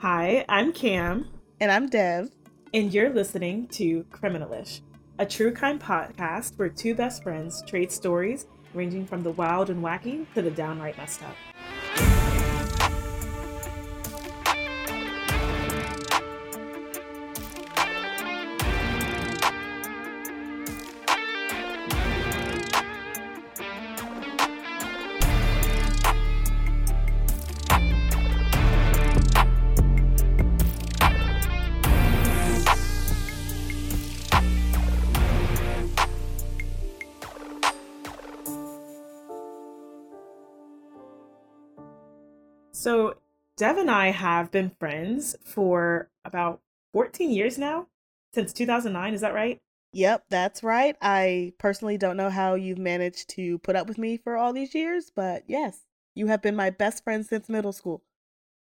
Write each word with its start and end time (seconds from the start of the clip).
Hi, 0.00 0.44
I'm 0.48 0.72
Cam. 0.72 1.26
And 1.58 1.72
I'm 1.72 1.88
Dev. 1.88 2.30
And 2.72 2.94
you're 2.94 3.10
listening 3.10 3.66
to 3.70 4.04
Criminal-ish, 4.12 4.80
a 5.18 5.26
true 5.26 5.52
crime 5.52 5.80
podcast 5.80 6.56
where 6.56 6.68
two 6.68 6.94
best 6.94 7.24
friends 7.24 7.64
trade 7.66 7.90
stories 7.90 8.46
ranging 8.74 9.04
from 9.04 9.24
the 9.24 9.32
wild 9.32 9.70
and 9.70 9.82
wacky 9.82 10.24
to 10.34 10.42
the 10.42 10.52
downright 10.52 10.96
messed 10.96 11.24
up. 11.24 11.34
So, 42.78 43.16
Dev 43.56 43.76
and 43.76 43.90
I 43.90 44.12
have 44.12 44.52
been 44.52 44.70
friends 44.78 45.34
for 45.42 46.10
about 46.24 46.60
14 46.92 47.28
years 47.28 47.58
now, 47.58 47.88
since 48.32 48.52
2009. 48.52 49.14
Is 49.14 49.20
that 49.20 49.34
right? 49.34 49.58
Yep, 49.94 50.26
that's 50.30 50.62
right. 50.62 50.94
I 51.02 51.54
personally 51.58 51.98
don't 51.98 52.16
know 52.16 52.30
how 52.30 52.54
you've 52.54 52.78
managed 52.78 53.30
to 53.30 53.58
put 53.58 53.74
up 53.74 53.88
with 53.88 53.98
me 53.98 54.16
for 54.16 54.36
all 54.36 54.52
these 54.52 54.76
years, 54.76 55.10
but 55.12 55.42
yes, 55.48 55.86
you 56.14 56.28
have 56.28 56.40
been 56.40 56.54
my 56.54 56.70
best 56.70 57.02
friend 57.02 57.26
since 57.26 57.48
middle 57.48 57.72
school. 57.72 58.04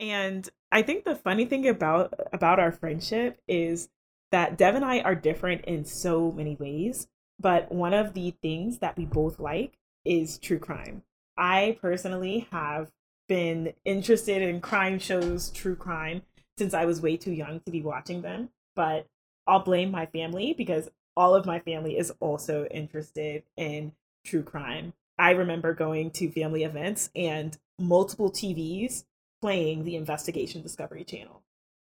And 0.00 0.48
I 0.72 0.82
think 0.82 1.04
the 1.04 1.14
funny 1.14 1.44
thing 1.44 1.68
about 1.68 2.12
about 2.32 2.58
our 2.58 2.72
friendship 2.72 3.40
is 3.46 3.88
that 4.32 4.58
Dev 4.58 4.74
and 4.74 4.84
I 4.84 4.98
are 5.02 5.14
different 5.14 5.64
in 5.64 5.84
so 5.84 6.32
many 6.32 6.56
ways, 6.56 7.06
but 7.38 7.70
one 7.70 7.94
of 7.94 8.14
the 8.14 8.34
things 8.42 8.78
that 8.78 8.96
we 8.96 9.04
both 9.04 9.38
like 9.38 9.78
is 10.04 10.38
true 10.38 10.58
crime. 10.58 11.04
I 11.36 11.78
personally 11.80 12.48
have 12.50 12.90
been 13.28 13.72
interested 13.84 14.42
in 14.42 14.60
crime 14.60 14.98
shows, 14.98 15.50
true 15.50 15.76
crime, 15.76 16.22
since 16.58 16.74
I 16.74 16.84
was 16.84 17.00
way 17.00 17.16
too 17.16 17.32
young 17.32 17.60
to 17.60 17.72
be 17.72 17.82
watching 17.82 18.22
them. 18.22 18.50
But 18.74 19.06
I'll 19.46 19.62
blame 19.62 19.90
my 19.90 20.06
family 20.06 20.54
because 20.56 20.88
all 21.16 21.34
of 21.34 21.46
my 21.46 21.58
family 21.60 21.98
is 21.98 22.12
also 22.20 22.66
interested 22.66 23.42
in 23.56 23.92
true 24.24 24.42
crime. 24.42 24.92
I 25.18 25.32
remember 25.32 25.74
going 25.74 26.10
to 26.12 26.30
family 26.30 26.64
events 26.64 27.10
and 27.14 27.56
multiple 27.78 28.30
TVs 28.30 29.04
playing 29.40 29.84
the 29.84 29.96
Investigation 29.96 30.62
Discovery 30.62 31.04
Channel 31.04 31.42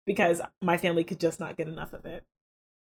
because 0.06 0.40
my 0.62 0.76
family 0.76 1.04
could 1.04 1.20
just 1.20 1.40
not 1.40 1.56
get 1.56 1.68
enough 1.68 1.92
of 1.92 2.04
it. 2.06 2.24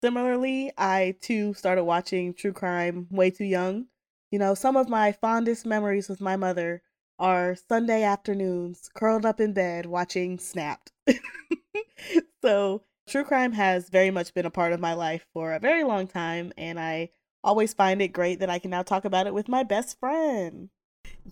Similarly, 0.03 0.71
I 0.77 1.15
too 1.21 1.53
started 1.53 1.83
watching 1.83 2.33
true 2.33 2.53
crime 2.53 3.07
way 3.11 3.29
too 3.29 3.45
young. 3.45 3.87
You 4.31 4.39
know, 4.39 4.55
some 4.55 4.77
of 4.77 4.89
my 4.89 5.11
fondest 5.11 5.65
memories 5.65 6.09
with 6.09 6.21
my 6.21 6.35
mother 6.37 6.81
are 7.19 7.55
Sunday 7.55 8.03
afternoons 8.03 8.89
curled 8.93 9.25
up 9.25 9.39
in 9.39 9.53
bed 9.53 9.85
watching 9.85 10.39
Snapped. 10.39 10.91
so, 12.41 12.83
true 13.07 13.23
crime 13.23 13.51
has 13.53 13.89
very 13.89 14.11
much 14.11 14.33
been 14.33 14.45
a 14.45 14.51
part 14.51 14.73
of 14.73 14.79
my 14.79 14.93
life 14.93 15.25
for 15.33 15.53
a 15.53 15.59
very 15.59 15.83
long 15.83 16.07
time, 16.07 16.51
and 16.57 16.79
I 16.79 17.09
always 17.43 17.73
find 17.73 18.01
it 18.01 18.09
great 18.09 18.39
that 18.39 18.49
I 18.49 18.59
can 18.59 18.71
now 18.71 18.83
talk 18.83 19.05
about 19.05 19.27
it 19.27 19.33
with 19.33 19.47
my 19.47 19.63
best 19.63 19.99
friend. 19.99 20.69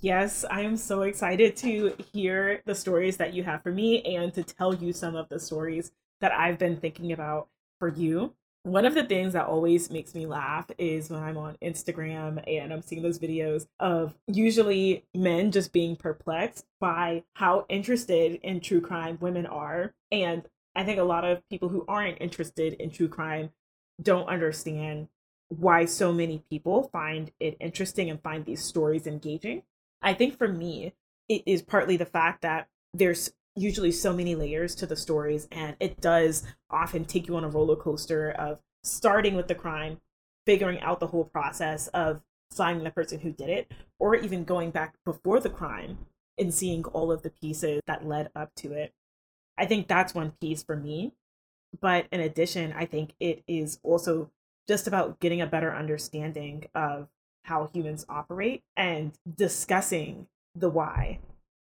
Yes, 0.02 0.46
I 0.50 0.62
am 0.62 0.78
so 0.78 1.02
excited 1.02 1.56
to 1.58 1.96
hear 2.14 2.62
the 2.66 2.76
stories 2.76 3.18
that 3.18 3.34
you 3.34 3.44
have 3.44 3.64
for 3.64 3.72
me 3.72 4.02
and 4.04 4.34
to 4.34 4.44
tell 4.44 4.74
you 4.74 4.94
some 4.94 5.16
of 5.16 5.30
the 5.30 5.40
stories 5.40 5.92
that 6.22 6.32
I've 6.32 6.58
been 6.58 6.78
thinking 6.78 7.12
about 7.12 7.48
for 7.80 7.88
you 7.88 8.34
one 8.64 8.86
of 8.86 8.94
the 8.94 9.04
things 9.04 9.34
that 9.34 9.46
always 9.46 9.90
makes 9.90 10.14
me 10.14 10.26
laugh 10.26 10.66
is 10.78 11.10
when 11.10 11.24
I'm 11.24 11.38
on 11.38 11.58
Instagram 11.62 12.44
and 12.48 12.74
I'm 12.74 12.82
seeing 12.82 13.02
those 13.02 13.20
videos 13.20 13.68
of 13.80 14.16
usually 14.28 15.06
men 15.16 15.52
just 15.52 15.72
being 15.72 15.96
perplexed 15.96 16.66
by 16.80 17.24
how 17.36 17.66
interested 17.70 18.40
in 18.44 18.60
true 18.60 18.82
crime 18.82 19.18
women 19.22 19.46
are. 19.46 19.94
And 20.12 20.44
I 20.76 20.84
think 20.84 21.00
a 21.00 21.04
lot 21.04 21.26
of 21.26 21.48
people 21.50 21.70
who 21.70 21.86
aren't 21.88 22.22
interested 22.22 22.74
in 22.74 22.92
true 22.92 23.08
crime 23.08 23.52
don't 24.02 24.28
understand 24.28 25.08
why 25.48 25.86
so 25.86 26.12
many 26.12 26.44
people 26.50 26.90
find 26.92 27.32
it 27.40 27.58
interesting 27.60 28.10
and 28.10 28.22
find 28.22 28.46
these 28.46 28.64
stories 28.64 29.08
engaging. 29.08 29.64
I 30.02 30.14
think 30.14 30.38
for 30.38 30.48
me, 30.48 30.94
it 31.28 31.44
is 31.46 31.62
partly 31.62 31.98
the 31.98 32.06
fact 32.06 32.42
that 32.42 32.68
there's 32.94 33.32
usually 33.60 33.92
so 33.92 34.14
many 34.14 34.36
layers 34.36 34.74
to 34.76 34.86
the 34.86 34.96
stories 34.96 35.48
and 35.52 35.76
it 35.80 36.00
does 36.00 36.44
often 36.70 37.06
take 37.06 37.28
you 37.28 37.36
on 37.36 37.44
a 37.44 37.50
roller 37.50 37.76
coaster 37.76 38.32
of 38.32 38.60
starting 38.84 39.36
with 39.36 39.48
the 39.48 39.56
crime 39.56 40.00
figuring 40.46 40.80
out 40.82 41.00
the 41.00 41.08
whole 41.08 41.26
process 41.26 41.88
of 41.90 42.22
finding 42.52 42.84
the 42.84 42.92
person 42.92 43.20
who 43.20 43.32
did 43.32 43.50
it 43.50 43.72
or 44.00 44.16
even 44.16 44.44
going 44.44 44.72
back 44.72 44.96
before 45.06 45.40
the 45.40 45.50
crime 45.50 45.98
and 46.38 46.54
seeing 46.54 46.84
all 46.86 47.12
of 47.12 47.22
the 47.22 47.30
pieces 47.30 47.82
that 47.86 48.08
led 48.08 48.30
up 48.36 48.50
to 48.56 48.72
it. 48.74 48.94
I 49.58 49.66
think 49.66 49.88
that's 49.88 50.16
one 50.16 50.34
piece 50.40 50.64
for 50.64 50.76
me. 50.76 51.12
But 51.80 52.08
in 52.12 52.20
addition 52.20 52.74
i 52.74 52.86
think 52.86 53.14
it 53.20 53.44
is 53.48 53.80
also 53.84 54.32
just 54.68 54.88
about 54.88 55.20
getting 55.20 55.42
a 55.42 55.48
better 55.48 55.76
understanding 55.76 56.66
of 56.74 57.10
how 57.44 57.70
humans 57.74 58.06
operate 58.10 58.64
and 58.76 59.12
discussing 59.36 60.28
the 60.56 60.70
why 60.70 61.20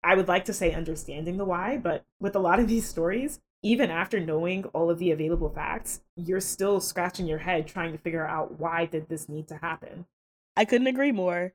I 0.08 0.14
would 0.14 0.26
like 0.26 0.46
to 0.46 0.54
say 0.54 0.72
understanding 0.72 1.36
the 1.36 1.44
why, 1.44 1.76
but 1.76 2.06
with 2.18 2.34
a 2.34 2.38
lot 2.38 2.60
of 2.60 2.66
these 2.66 2.88
stories, 2.88 3.40
even 3.62 3.90
after 3.90 4.18
knowing 4.18 4.64
all 4.72 4.88
of 4.88 4.98
the 4.98 5.10
available 5.10 5.50
facts, 5.50 6.00
you're 6.16 6.40
still 6.40 6.80
scratching 6.80 7.26
your 7.26 7.40
head 7.40 7.66
trying 7.66 7.92
to 7.92 7.98
figure 7.98 8.26
out 8.26 8.58
why 8.58 8.86
did 8.86 9.10
this 9.10 9.28
need 9.28 9.48
to 9.48 9.58
happen. 9.58 10.06
I 10.56 10.64
couldn't 10.64 10.86
agree 10.86 11.12
more. 11.12 11.52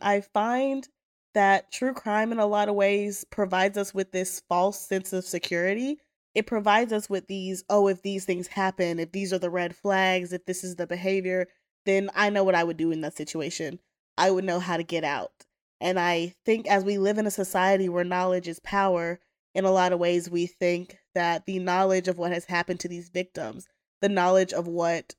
I 0.00 0.20
find 0.20 0.88
that 1.34 1.70
true 1.70 1.94
crime 1.94 2.32
in 2.32 2.40
a 2.40 2.46
lot 2.46 2.68
of 2.68 2.74
ways 2.74 3.24
provides 3.30 3.78
us 3.78 3.94
with 3.94 4.10
this 4.10 4.42
false 4.48 4.80
sense 4.80 5.12
of 5.12 5.24
security. 5.24 5.98
It 6.34 6.48
provides 6.48 6.92
us 6.92 7.08
with 7.08 7.28
these, 7.28 7.62
oh, 7.70 7.86
if 7.86 8.02
these 8.02 8.24
things 8.24 8.48
happen, 8.48 8.98
if 8.98 9.12
these 9.12 9.32
are 9.32 9.38
the 9.38 9.48
red 9.48 9.76
flags, 9.76 10.32
if 10.32 10.44
this 10.44 10.64
is 10.64 10.74
the 10.74 10.88
behavior, 10.88 11.46
then 11.86 12.10
I 12.16 12.30
know 12.30 12.42
what 12.42 12.56
I 12.56 12.64
would 12.64 12.78
do 12.78 12.90
in 12.90 13.00
that 13.02 13.16
situation. 13.16 13.78
I 14.18 14.32
would 14.32 14.42
know 14.42 14.58
how 14.58 14.76
to 14.76 14.82
get 14.82 15.04
out. 15.04 15.46
And 15.82 15.98
I 15.98 16.36
think 16.44 16.68
as 16.68 16.84
we 16.84 16.96
live 16.96 17.18
in 17.18 17.26
a 17.26 17.30
society 17.30 17.88
where 17.88 18.04
knowledge 18.04 18.46
is 18.46 18.60
power, 18.60 19.18
in 19.52 19.64
a 19.64 19.72
lot 19.72 19.92
of 19.92 19.98
ways, 19.98 20.30
we 20.30 20.46
think 20.46 20.96
that 21.12 21.44
the 21.44 21.58
knowledge 21.58 22.06
of 22.06 22.18
what 22.18 22.30
has 22.30 22.44
happened 22.44 22.78
to 22.80 22.88
these 22.88 23.08
victims, 23.08 23.66
the 24.00 24.08
knowledge 24.08 24.52
of 24.52 24.68
what, 24.68 25.16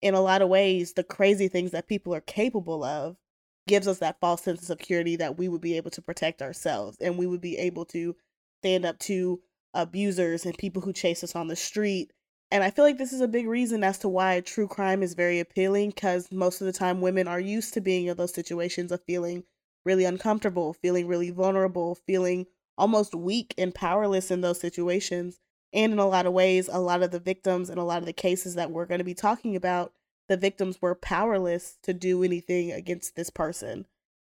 in 0.00 0.14
a 0.14 0.22
lot 0.22 0.40
of 0.40 0.48
ways, 0.48 0.94
the 0.94 1.04
crazy 1.04 1.46
things 1.46 1.72
that 1.72 1.88
people 1.88 2.14
are 2.14 2.22
capable 2.22 2.82
of, 2.82 3.18
gives 3.66 3.86
us 3.86 3.98
that 3.98 4.18
false 4.18 4.42
sense 4.42 4.62
of 4.62 4.66
security 4.66 5.14
that 5.16 5.36
we 5.36 5.46
would 5.46 5.60
be 5.60 5.76
able 5.76 5.90
to 5.90 6.00
protect 6.00 6.40
ourselves 6.40 6.96
and 7.02 7.18
we 7.18 7.26
would 7.26 7.42
be 7.42 7.58
able 7.58 7.84
to 7.84 8.16
stand 8.62 8.86
up 8.86 8.98
to 9.00 9.38
abusers 9.74 10.46
and 10.46 10.56
people 10.56 10.80
who 10.80 10.94
chase 10.94 11.22
us 11.22 11.36
on 11.36 11.48
the 11.48 11.54
street. 11.54 12.10
And 12.50 12.64
I 12.64 12.70
feel 12.70 12.86
like 12.86 12.96
this 12.96 13.12
is 13.12 13.20
a 13.20 13.28
big 13.28 13.46
reason 13.46 13.84
as 13.84 13.98
to 13.98 14.08
why 14.08 14.40
true 14.40 14.68
crime 14.68 15.02
is 15.02 15.12
very 15.12 15.38
appealing 15.38 15.90
because 15.90 16.32
most 16.32 16.62
of 16.62 16.66
the 16.66 16.72
time 16.72 17.02
women 17.02 17.28
are 17.28 17.38
used 17.38 17.74
to 17.74 17.82
being 17.82 18.06
in 18.06 18.16
those 18.16 18.32
situations 18.32 18.90
of 18.90 19.04
feeling 19.04 19.44
really 19.88 20.04
uncomfortable, 20.04 20.74
feeling 20.74 21.08
really 21.08 21.30
vulnerable, 21.30 21.94
feeling 21.94 22.44
almost 22.76 23.14
weak 23.14 23.54
and 23.56 23.74
powerless 23.74 24.30
in 24.30 24.42
those 24.42 24.60
situations. 24.60 25.40
And 25.72 25.94
in 25.94 25.98
a 25.98 26.06
lot 26.06 26.26
of 26.26 26.34
ways, 26.34 26.68
a 26.70 26.78
lot 26.78 27.02
of 27.02 27.10
the 27.10 27.18
victims 27.18 27.70
and 27.70 27.78
a 27.78 27.84
lot 27.84 28.00
of 28.00 28.04
the 28.04 28.12
cases 28.12 28.54
that 28.54 28.70
we're 28.70 28.84
going 28.84 28.98
to 28.98 29.04
be 29.04 29.14
talking 29.14 29.56
about, 29.56 29.94
the 30.28 30.36
victims 30.36 30.82
were 30.82 30.94
powerless 30.94 31.78
to 31.84 31.94
do 31.94 32.22
anything 32.22 32.70
against 32.70 33.16
this 33.16 33.30
person. 33.30 33.86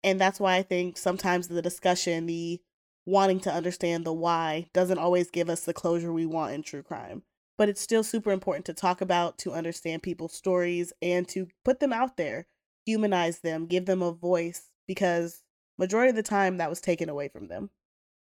And 0.03 0.19
that's 0.19 0.39
why 0.39 0.55
I 0.55 0.63
think 0.63 0.97
sometimes 0.97 1.47
the 1.47 1.61
discussion, 1.61 2.25
the 2.25 2.59
wanting 3.05 3.39
to 3.41 3.53
understand 3.53 4.05
the 4.05 4.13
why, 4.13 4.69
doesn't 4.73 4.97
always 4.97 5.29
give 5.29 5.49
us 5.49 5.65
the 5.65 5.73
closure 5.73 6.11
we 6.11 6.25
want 6.25 6.53
in 6.53 6.63
true 6.63 6.81
crime. 6.81 7.21
But 7.59 7.69
it's 7.69 7.81
still 7.81 8.03
super 8.03 8.31
important 8.31 8.65
to 8.65 8.73
talk 8.73 9.01
about, 9.01 9.37
to 9.39 9.53
understand 9.53 10.01
people's 10.01 10.33
stories, 10.33 10.91
and 11.03 11.27
to 11.29 11.47
put 11.63 11.79
them 11.79 11.93
out 11.93 12.17
there, 12.17 12.47
humanize 12.87 13.39
them, 13.39 13.67
give 13.67 13.85
them 13.85 14.01
a 14.01 14.11
voice, 14.11 14.71
because 14.87 15.42
majority 15.77 16.09
of 16.09 16.15
the 16.15 16.23
time 16.23 16.57
that 16.57 16.69
was 16.69 16.81
taken 16.81 17.09
away 17.09 17.27
from 17.27 17.47
them. 17.47 17.69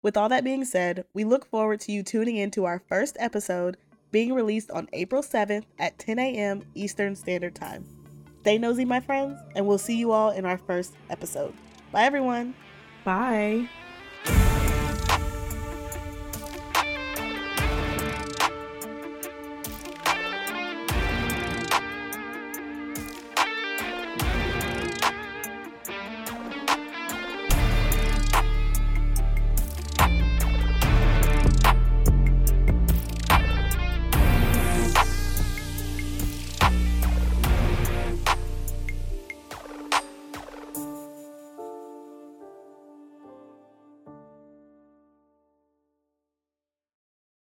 With 0.03 0.17
all 0.17 0.29
that 0.29 0.45
being 0.45 0.65
said, 0.65 1.05
we 1.13 1.25
look 1.25 1.47
forward 1.47 1.81
to 1.81 1.93
you 1.93 2.03
tuning 2.03 2.37
in 2.37 2.51
to 2.53 2.65
our 2.65 2.83
first 2.89 3.17
episode 3.19 3.77
being 4.11 4.33
released 4.33 4.71
on 4.71 4.89
April 4.93 5.23
7th 5.23 5.65
at 5.79 5.99
10 5.99 6.19
a.m. 6.19 6.63
Eastern 6.75 7.15
Standard 7.15 7.55
Time. 7.55 7.85
Stay 8.41 8.59
nosy, 8.59 8.85
my 8.85 9.01
friends, 9.01 9.39
and 9.55 9.67
we'll 9.67 9.79
see 9.79 9.97
you 9.97 10.13
all 10.13 10.31
in 10.31 10.47
our 10.47 10.57
first 10.57 10.95
episode. 11.11 11.53
Bye, 11.93 12.05
everyone. 12.05 12.55
Bye. 13.05 13.69